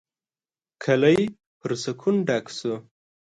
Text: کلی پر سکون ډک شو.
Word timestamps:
کلی 0.83 1.19
پر 1.59 1.71
سکون 1.83 2.15
ډک 2.27 2.45
شو. 2.57 2.73